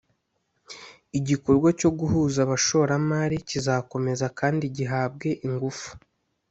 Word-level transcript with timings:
igikorwa 1.19 1.69
cyo 1.79 1.89
guhuza 1.99 2.39
abashoramari 2.45 3.37
kizakomeza 3.49 4.25
kandi 4.39 4.65
gihabwe 4.77 5.27
ingufu. 5.47 5.89